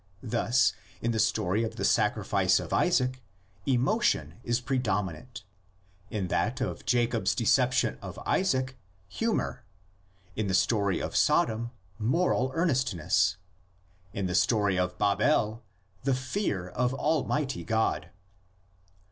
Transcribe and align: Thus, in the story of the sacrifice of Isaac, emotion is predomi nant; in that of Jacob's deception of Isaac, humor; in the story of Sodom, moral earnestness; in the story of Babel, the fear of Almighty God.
Thus, 0.23 0.73
in 0.99 1.11
the 1.11 1.19
story 1.19 1.63
of 1.63 1.75
the 1.75 1.85
sacrifice 1.85 2.59
of 2.59 2.73
Isaac, 2.73 3.21
emotion 3.67 4.33
is 4.43 4.59
predomi 4.59 5.13
nant; 5.13 5.43
in 6.09 6.27
that 6.29 6.59
of 6.59 6.87
Jacob's 6.87 7.35
deception 7.35 7.99
of 8.01 8.17
Isaac, 8.25 8.77
humor; 9.07 9.63
in 10.35 10.47
the 10.47 10.55
story 10.55 10.99
of 10.99 11.15
Sodom, 11.15 11.69
moral 11.99 12.49
earnestness; 12.55 13.37
in 14.11 14.25
the 14.25 14.33
story 14.33 14.75
of 14.75 14.97
Babel, 14.97 15.61
the 16.03 16.15
fear 16.15 16.67
of 16.67 16.95
Almighty 16.95 17.63
God. 17.63 18.09